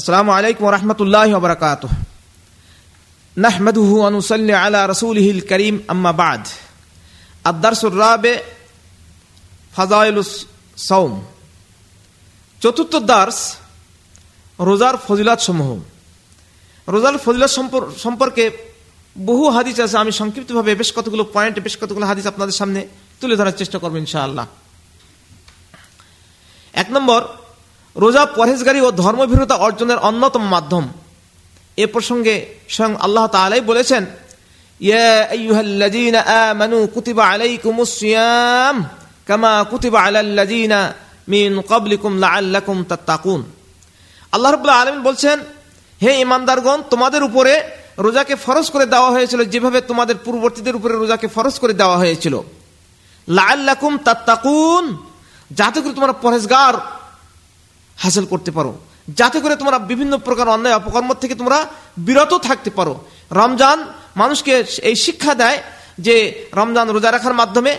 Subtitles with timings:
[0.00, 1.82] আসসালামু আলাইকুম রহমতুল্লাহ বরকাত
[3.44, 6.42] নাহমদুহু অনুসল্লি আলা রসুলহিল করিম আম্মাবাদ
[7.50, 8.34] আদারসুর রাবে
[9.76, 10.32] ফাজাইলুস
[10.88, 11.12] সৌম
[12.62, 13.38] চতুর্থ দার্স
[14.68, 15.70] রোজার ফজিলাত সমূহ।
[16.94, 17.50] রোজার ফজিলাত
[18.04, 18.44] সম্পর্কে
[19.16, 22.80] বহু হাদিস আছে, আমি সংক্ষিপ্তভাবে বেশ কতগুলো পয়েন্ট বেশ কতগুলো হাদিস আপনাদের সামনে
[23.20, 24.46] তুলে ধরার চেষ্টা করব ইনশাআল্লাহ।
[26.82, 27.20] এক নম্বর
[27.96, 30.88] রোজা, পরহেজগারী ও ধর্মভীরতা অর্জনের অন্যতম মাধ্যম।
[31.76, 34.06] এ প্রসঙ্গে স্বয়ং আল্লাহ তালাই বলেছেন
[44.32, 45.38] আল্লাহ রবুল্লাহ আলমিন বলছেন,
[46.02, 47.62] হে ইমানদারগণ তোমাদের উপরে
[47.98, 52.34] রোজাকে ফরজ করে দেওয়া হয়েছিল যেভাবে তোমাদের পূর্ববর্তীদের উপরে রোজাকে ফরজ করে দেওয়া হয়েছিল।
[53.28, 54.96] লাল্লাকুম তাত্তাকুন,
[55.50, 56.74] যাতে করে তোমরা পরেজগার
[58.02, 58.72] হাসিল করতে পারো।
[59.18, 61.58] যাতে করে তোমরা বিভিন্ন প্রকার অন্যায় অপকর্ম থেকে তোমরা
[62.06, 62.94] বিরত থাকতে পারো।
[63.40, 63.78] রমজান
[64.20, 64.54] মানুষকে
[64.90, 65.58] এই শিক্ষা দেয়
[66.06, 66.14] যে
[66.60, 67.72] রমজান রোজা রাখার মাধ্যমে,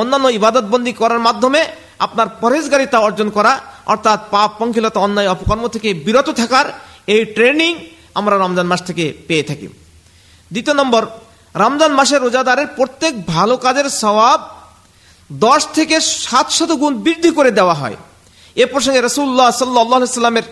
[0.00, 1.60] অন্যান্য ইবাদত বন্দী করার মাধ্যমে
[2.06, 3.52] আপনার পরেজগারিতা অর্জন করা,
[3.92, 6.66] অর্থাৎ পাপ, পঙ্খিলতা, অন্যায় অপকর্ম থেকে বিরত থাকার
[7.14, 7.72] এই ট্রেনিং
[8.18, 9.66] আমরা রমজান মাস থেকে পেয়ে থাকি।
[10.50, 11.02] দ্বিতীয় নম্বর,
[11.54, 14.38] রমজান মাসে রোজাদারের প্রত্যেক ভালো কাজের স্বভাব
[15.30, 17.96] দশ থেকে সাতশত গুণ বৃদ্ধি করে দেওয়া হয়।
[18.63, 20.45] এ প্রসঙ্গে রসুল্লাহ সাল্লাহ সাল্লামের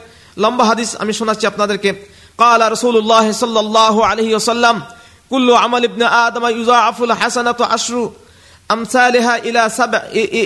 [0.44, 1.92] লম্বা হাদিস আমি শোনাচ্ছি আপনাদেরকে
[2.38, 4.76] قال رسول الله صلى الله عليه وسلم
[5.32, 8.12] كل عمل ابن آدم يضاعف الحسنة عشر
[8.72, 10.02] أمثالها إلى سبع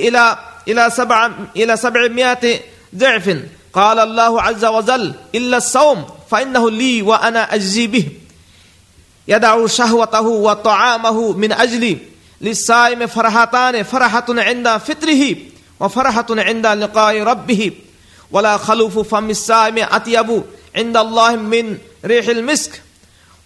[0.06, 2.60] إلى إلى سبع إلى سبعمائة
[2.96, 3.26] ضعف
[3.74, 8.06] قال الله عز وجل إلا الصوم فإنه لي وأنا أجزي به
[9.28, 11.98] يدع شهوته وطعامه من أجلي
[12.42, 15.36] للصائم فرحتان فرحة عند فطره
[15.80, 17.72] وفرحة عند لقاء ربه
[18.32, 20.44] ولا خلوف فم الصائم أطيب
[20.76, 22.82] عند الله من ريح المسك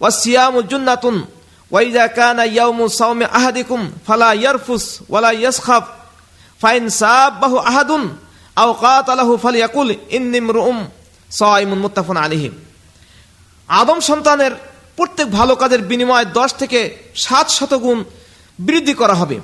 [0.00, 1.24] والصيام جنة
[1.70, 5.84] وإذا كان يوم صوم أحدكم فلا يرفس ولا يسخف
[6.60, 7.90] فإن سابه أحد
[8.58, 10.72] أو قاتله فليقل إني امرؤ
[11.30, 12.50] صائم متفق عليه
[13.68, 14.52] আদম সন্তানের
[14.98, 16.80] প্রত্যেক ভালো কাজের বিনিময়ে দশ থেকে
[17.24, 17.98] সাত শতগুণ
[18.58, 19.36] বৃদ্ধি করা হবে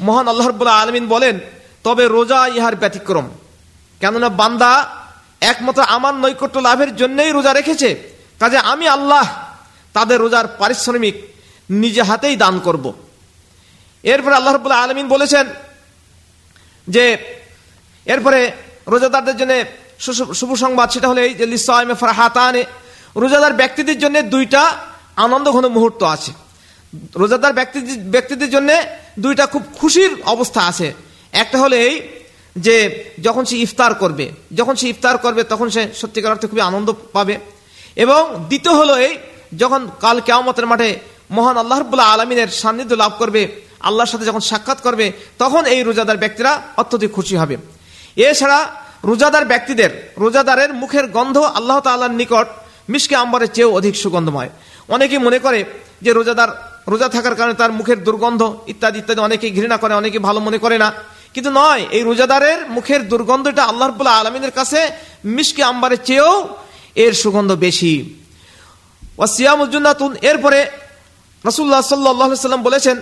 [0.00, 1.36] মহান আল্লাহ রব্বুল্লাহ আলমিন বলেন
[1.85, 3.27] তবে রোজা ইহার ব্যতিক্রম।
[4.01, 4.71] কেননা বান্দা
[5.51, 7.89] একমাত্র আমার নৈকট্য লাভের জন্যই রোজা রেখেছে।
[8.41, 9.25] কাজে আমি আল্লাহ
[9.95, 11.15] তাদের রোজার পারিশ্রমিক
[11.69, 12.85] নিজে হাতেই দান করব।
[14.03, 15.45] এরপরে আল্লাহ রবুল্লাহ আলমিন বলেছেন
[16.87, 17.05] যে,
[18.05, 18.39] এরপরে
[18.93, 19.53] রোজাদারদের জন্য
[20.39, 22.63] শুভ সংবাদ সেটা হলো এই যে লিসাইমে ফরাহাতানে,
[23.21, 24.63] রোজাদার ব্যক্তিদের জন্য দুইটা
[25.25, 26.31] আনন্দ ঘন মুহূর্ত আছে।
[27.21, 27.79] রোজাদার ব্যক্তি,
[28.15, 28.69] ব্যক্তিদের জন্য
[29.23, 30.87] দুইটা খুব খুশির অবস্থা আছে।
[31.33, 31.95] একটা হলো এই
[32.55, 32.75] যে
[33.21, 37.37] যখন সে ইফতার করবে, যখন সে ইফতার করবে, তখন সে সত্যিকার অর্থে খুবই আনন্দ পাবে।
[37.95, 39.17] এবং দ্বিতীয় হলো এই
[39.57, 40.99] যখন কাল কেয়ামতের মাঠে
[41.31, 43.41] মহান আল্লাহ রবুল্লাহ আলমিনের সান্নিধ্য লাভ করবে,
[43.79, 47.57] আল্লাহর সাথে যখন সাক্ষাৎ করবে, তখন এই রোজাদার ব্যক্তিরা অত্যধিক খুশি হবে।
[48.15, 48.59] এছাড়া
[49.03, 52.47] রোজাদার ব্যক্তিদের, রোজাদারের মুখের গন্ধ আল্লাহ তাল্লাহর নিকট
[52.89, 54.49] মিশকে আম্বরের চেয়েও অধিক সুগন্ধময়।
[54.89, 55.63] অনেকেই মনে করে
[56.01, 56.49] যে রোজাদার,
[56.87, 60.77] রোজা থাকার কারণে তার মুখের দুর্গন্ধ ইত্যাদি ইত্যাদি অনেকে ঘৃণা করে অনেকে ভালো মনে করে
[60.77, 60.93] না।
[61.33, 64.79] কিন্তু নয়, এই রোজাদারের মুখের দুর্গন্ধটা আল্লাহ রবুল্লাহ আলমিনের কাছে
[65.35, 66.33] মিসকে আম্বারের চেয়েও
[67.03, 67.93] এর সুগন্ধ বেশি।
[69.17, 70.59] ওয়াসিয়ামুজ্জুন্নাতুন এরপরে
[71.45, 72.95] রসুল্লাহ সাল্লাহ সাল্লাম বলেছেন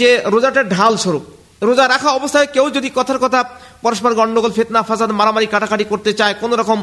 [0.00, 1.24] যে রোজাটা ঢাল স্বরূপ।
[1.68, 3.40] রোজা রাখা অবস্থায় কেউ যদি কথার কথা
[3.84, 6.78] পরস্পর গন্ডগোল, ফেতনা, ফাসাদ, মারামারি, কাটাকাটি করতে চায়, কোন রকম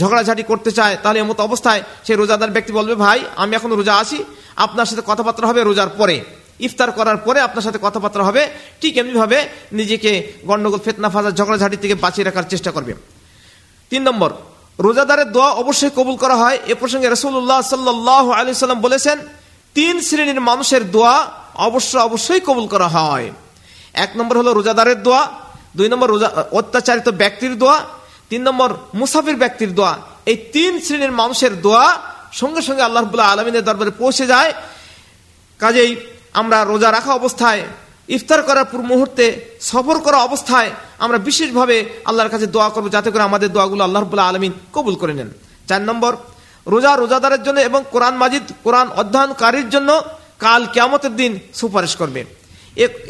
[0.00, 4.18] ঝগড়াঝাটি করতে চায়, তাহলে এমতো অবস্থায় সেই রোজাদার ব্যক্তি বলবে, ভাই, আমি এখন রোজা আছি,
[4.64, 6.16] আপনার সাথে কথাবার্তা হবে রোজার পরে।
[6.66, 8.42] ইফতার করার পরে আপনার সাথে কথাবার্তা হবে,
[8.80, 9.38] ঠিক এমনিভাবে
[9.78, 10.10] নিজেকে
[10.48, 12.92] গন্ডগোল ফেতনা ফাজা ঝগড়াঝাটি থেকে বাঁচিয়ে রাখার চেষ্টা করবে।
[13.90, 14.30] তিন নম্বর,
[14.84, 19.16] রোজাদারের দোয়া অবশ্যই কবুল করা হয়। এ প্রসঙ্গে রসুল্লাহ সাল্লাহ আলি সাল্লাম বলেছেন,
[19.76, 21.16] তিন শ্রেণির মানুষের দোয়া
[21.68, 23.26] অবশ্য অবশ্যই কবুল করা হয়।
[24.04, 25.22] এক নম্বর হলো রোজাদারের দোয়া,
[25.78, 27.76] দুই নম্বর রোজা, অত্যাচারিত ব্যক্তির দোয়া,
[28.30, 28.70] তিন নম্বর
[29.00, 29.92] মুসাফির ব্যক্তির দোয়া।
[30.30, 31.84] এই তিন শ্রেণির মানুষের দোয়া
[32.40, 33.02] সঙ্গে সঙ্গে আল্লাহ
[33.32, 34.50] আলমিনের দরবারে পৌঁছে যায়।
[35.60, 35.90] কাজেই
[36.40, 37.62] আমরা রোজা রাখা অবস্থায়,
[38.08, 39.26] ইফতার করার পূর্ব মুহূর্তে,
[39.70, 40.70] সফর করা অবস্থায়
[41.04, 41.76] আমরা বিশেষভাবে
[42.08, 45.30] আল্লাহর কাছে দোয়া করব যাতে করে আমাদের দোয়াগুলো আল্লাহ রবুল্লাহ আলমিন কবুল করে নেন।
[45.68, 46.12] চার নম্বর,
[46.66, 49.90] রোজা রোজাদারের জন্য এবং কোরআন মাজিদ, কোরআন অধ্যয়নকারীর জন্য
[50.44, 52.20] কাল কেয়ামতের দিন সুপারিশ করবে।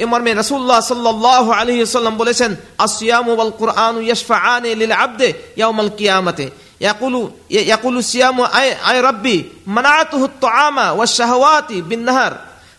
[0.02, 2.50] এ মর্মে রসুল্লাহ সাল্লাহ আলহি সাল্লাম বলেছেন
[2.86, 5.28] আসিয়ামুল কোরআন ইয়াশফা আনে লিল আব্দে
[5.58, 6.46] ইয়াউমাল কিয়ামতে।
[6.84, 7.20] ইয়াকুলু
[7.50, 9.36] ইয়াকুলু সিয়ামু আয় আয় রব্বি
[9.76, 11.06] মানাতুহু তো আমা ওয়া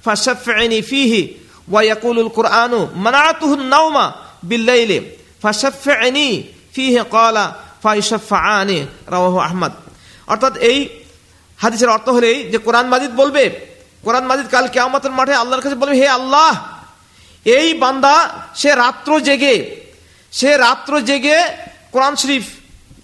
[0.09, 1.21] ফাশাফিনি ফিহি
[1.73, 4.05] ওয়াকুলুল কোরআনু মানাতুহুন নাওমা
[4.49, 4.97] বিল্লাইলে
[5.43, 6.27] ফাশাফিনি
[6.73, 7.45] ফিহে কলা
[7.83, 8.77] ফাইশাফানি
[9.13, 9.73] রাওয়াহ আহমদ
[10.31, 10.79] অর্থাৎ এই
[11.59, 13.43] হাদিসের অর্থ হলেই যে কোরআন মাজিদ বলবে,
[14.05, 16.51] কোরআন মাজিদ কাল কেয়ামতের মাঠে আল্লাহর কাছে বলবে, হে আল্লাহ,
[17.45, 18.15] এই বান্দা
[18.61, 19.55] সে রাত্র জেগে,
[20.39, 21.37] সে রাত্র জেগে
[21.93, 22.45] কোরআন শরীফ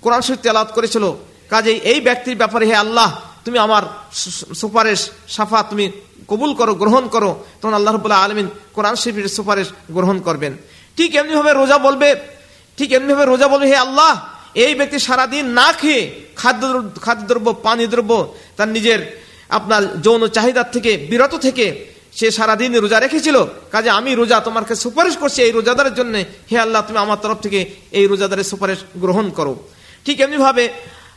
[0.04, 1.06] কোরআন শরীফ তেলাত করেছিল।
[1.52, 3.10] কাজেই এই ব্যক্তির ব্যাপারে, হে আল্লাহ,
[3.46, 3.84] তুমি আমার
[4.62, 5.02] সুপারিশ
[5.36, 5.86] সাফা তুমি
[6.30, 10.54] কবুল করো, গ্রহণ করো, তখন আল্লাহ রবুল্লাহ আলমিন কোরআন শরীফের সুপারিশ গ্রহণ করবেন।
[10.98, 12.10] ঠিক এমনিভাবে রোজা বলবে,
[12.78, 14.12] ঠিক এমনিভাবে রোজা বলবে, হে আল্লাহ,
[14.66, 16.02] এই ব্যক্তি সারাদিন না খেয়ে
[16.42, 16.64] খাদ্য
[17.06, 18.12] খাদ্যদ্রব্য পানি দ্রব্য,
[18.58, 19.00] তার নিজের
[19.58, 21.66] আপনার যৌন চাহিদার থেকে বিরত থেকে
[22.18, 23.38] সে সারাদিন রোজা রেখেছিল,
[23.74, 26.14] কাজে আমি রোজা তোমাকে সুপারিশ করছি এই রোজাদারের জন্য।
[26.50, 27.60] হে আল্লাহ, তুমি আমার তরফ থেকে
[28.00, 29.54] এই রোজাদারের সুপারিশ গ্রহণ করো।
[30.06, 30.64] ঠিক এমনিভাবে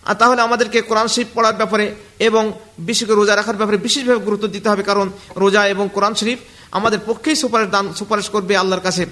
[0.09, 1.87] আর তাহলে আমাদেরকে কোরআন শরীফ পড়ার ব্যাপারে
[2.29, 2.43] এবং
[2.89, 5.07] বিশেষ করে রোজা রাখার ব্যাপারে বিশেষভাবে গুরুত্ব দিতে হবে, কারণ
[5.43, 6.39] রোজা এবং কোরআন শরীফ
[6.79, 9.03] আমাদের পক্ষেই সুপারিশ দান, সুপারিশ করবে আল্লাহর কাছে।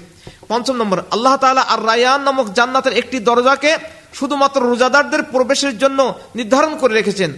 [0.51, 3.73] পঞ্চম নম্বর, আল্লাহ তাআলা আর রায়ান নামক জান্নাতের একটি দরজাকে
[4.19, 6.01] শুধুমাত্র রোজাদারদের প্রবেশের জন্য
[6.39, 7.31] নির্ধারণ করে রেখেছেন।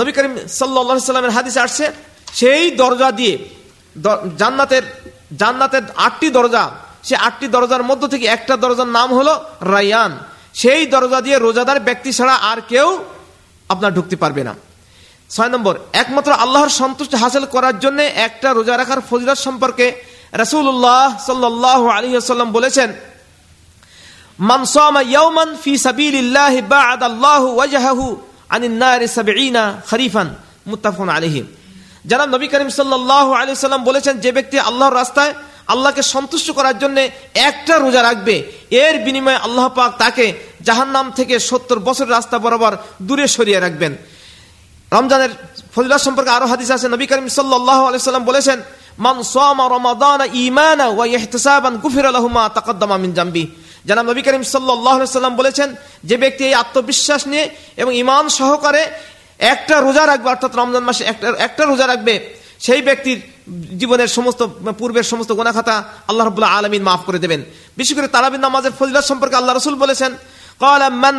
[0.00, 1.84] নবী করিম সাল্লা সাল্লামের হাদিসে আসছে,
[2.40, 3.34] সেই দরজা দিয়ে
[4.40, 4.84] জান্নাতের
[5.40, 6.64] জান্নাতের আটটি দরজা,
[7.06, 9.32] সে আটটি দরজার মধ্য থেকে একটা দরজার নাম হলো
[9.74, 10.12] রায়ান।
[10.54, 12.88] সেই দরজা দিয়ে রোজাদার ব্যক্তি ছাড়া আর কেউ
[13.70, 14.54] আপনার ঢুকতে পারবে না।
[15.30, 19.86] ছয় নম্বর, একমাত্র আল্লাহর সন্তুষ্টি হাসিল করার জন্য একটা রোজা রাখার ফজিলত সম্পর্কে
[20.32, 22.88] রাসূলুল্লাহ সাল্লাল্লাহু আলাইহি ওয়াসাল্লাম বলেছেন,
[24.50, 28.04] মান সামা ইয়াওমান ফি সাবিলিল্লাহি বা'আদা আল্লাহু ওয়াজহাহু
[28.54, 30.28] আনিন নারি 70 খরিফান
[30.66, 31.42] মুত্তাফাকুন আলাইহি।
[32.10, 35.32] যারা নবী করিম সাল্লাল্লাহু আলাইহি সাল্লাম বলেছেন, যে ব্যক্তি আল্লাহর রাস্তায়
[35.72, 36.96] আল্লাহকে সন্তুষ্ট করার জন্য
[37.48, 38.36] একটা রোজা রাখবে।
[38.84, 40.26] এর বিনিময়ে আল্লাহ পাক তাকে
[40.66, 42.72] জাহান্নাম থেকে সত্তর বছর রাস্তা বরাবর
[43.08, 43.92] দূরে সরিয়ে রাখবেন।
[44.96, 45.32] রমজানের
[45.74, 48.58] ফজিলত সম্পর্কে আরও হাদিস আছে। নবী করিম সাল্লাল্লাহু আলাইহি সাল্লাম বলেছেন,
[49.06, 53.44] মান সামা রমাদান ঈমানা ওয়া ইহতিসাবান গুফিরা লাহু মা তাকাদ্দামা মিন জামবি।
[53.88, 54.44] জানাব নবী করিম
[54.94, 55.68] আলাইহি সাল্লাম বলেছেন,
[56.08, 57.44] যে ব্যক্তি এই আত্মবিশ্বাস নিয়ে
[57.82, 58.82] এবং ঈমান সহকারে
[59.54, 62.14] একটা রোজা রাখবে, অর্থাৎ রমজান মাসে একটা একটা রোজা রাখবে,
[62.66, 63.18] সেই ব্যক্তির
[63.80, 64.40] জীবনের সমস্ত,
[64.80, 65.76] পূর্বের সমস্ত গোনাখাতা
[66.10, 67.40] আল্লাহ রবুল্লাহ আলমিন মাফ করে দেবেন।
[67.78, 70.10] বিশেষ করে তারাবিন নামাজের ফজিলত সম্পর্কে আল্লাহ রসুল বলেছেন
[71.04, 71.16] মান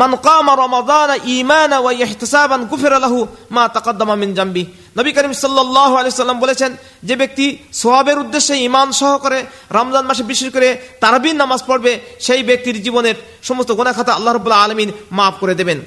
[0.00, 3.18] মান কামা রমাদান ইমান ওয়া ইহতিসাবান গুফির লাহু
[3.56, 4.62] মা তাকাদ্দামা মিন জামবি।
[4.98, 6.70] নবী করিম সাল্লাল্লাহু আলাইহি সাল্লাম বলেছেন,
[7.08, 7.46] যে ব্যক্তি
[7.80, 9.40] সওয়াবের উদ্দেশ্যে ঈমান সহকারে
[9.78, 10.68] রমজান মাসে বিশেষ করে
[11.02, 11.92] তারাবিন নামাজ পড়বে,
[12.26, 13.16] সেই ব্যক্তির জীবনের
[13.48, 15.78] সমস্ত গোনাখাতা আল্লাহ রাব্বুল আলামিন মাফ করে দেবেন।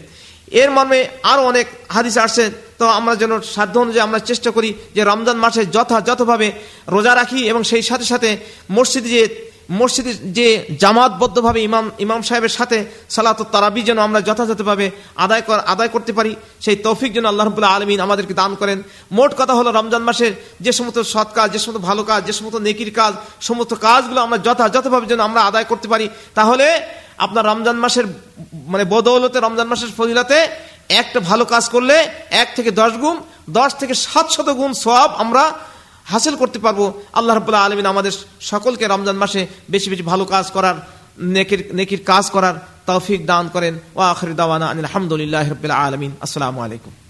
[0.62, 1.00] এর মর্মে
[1.31, 2.44] আরও অনেক হাদিস আছে
[2.81, 6.48] তো আমরা যেন সাধ্য অনুযায়ী আমরা চেষ্টা করি যে রমজান মাসে যথাযথভাবে
[6.95, 8.30] রোজা রাখি এবং সেই সাথে সাথে
[8.78, 9.24] মসজিদে যে
[9.80, 10.48] মসজিদে যে
[10.83, 12.78] জামাতবদ্ধভাবে ইমাম ইমাম সাহেবের সাথে
[13.16, 14.86] সালাত তারাবি যেন আমরা যথাযথভাবে
[15.25, 16.31] আদায় কর, আদায় করতে পারি,
[16.66, 18.80] সেই তৌফিক যেন আল্লাহ রবুল্লাহ আলমিন আমাদেরকে দান করেন।
[19.18, 20.34] মোট কথা হলো রমজান মাসের
[20.66, 23.13] যে সমস্ত সৎ কাজ, যে সমস্ত ভালো কাজ, যে সমস্ত নেকির কাজ,
[23.50, 26.06] সমস্ত কাজগুলো আমরা যথাযথভাবে যেন আমরা আদায় করতে পারি,
[26.38, 26.68] তাহলে
[27.25, 28.06] আপনার রমজান মাসের
[28.72, 30.38] মানে বদৌলতে, রমজান মাসের ফজিলাতে
[31.00, 31.96] একটা ভালো কাজ করলে
[32.42, 33.18] এক থেকে দশ গুণ,
[33.60, 35.44] দশ থেকে সাত শত গুণ সব আমরা
[36.12, 36.82] হাসিল করতে পারব।
[37.18, 38.14] আল্লাহ রবুল্লাহ আলমিন আমাদের
[38.52, 39.42] সকলকে রমজান মাসে
[39.74, 40.76] বেশি বেশি ভালো কাজ করার,
[41.36, 42.56] নেকির নেকির কাজ করার
[42.90, 47.00] তৌফিক দান করেন। ও আখরি দাওয়ানা আনিল আলহামদুলিল্লাহ রবিল্লা আলমিন। আসসালামু আলাইকুম।